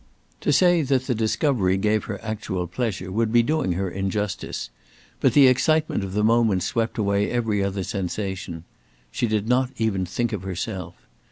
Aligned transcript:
To 0.39 0.51
say 0.51 0.81
that 0.81 1.05
the 1.05 1.13
discovery 1.13 1.77
gave 1.77 2.05
her 2.05 2.19
actual 2.23 2.65
pleasure 2.65 3.11
would 3.11 3.31
be 3.31 3.43
doing 3.43 3.73
her 3.73 3.87
injustice; 3.87 4.71
but 5.19 5.33
the 5.33 5.45
excitement 5.45 6.03
of 6.03 6.13
the 6.13 6.23
moment 6.23 6.63
swept 6.63 6.97
away 6.97 7.29
every 7.29 7.63
other 7.63 7.83
sensation. 7.83 8.63
She 9.11 9.27
did 9.27 9.47
not 9.47 9.69
even 9.77 10.07
think 10.07 10.33
of 10.33 10.41
herself. 10.41 10.95